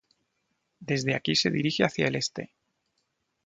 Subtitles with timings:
[0.79, 2.55] Desde aquí se dirige hacia el este.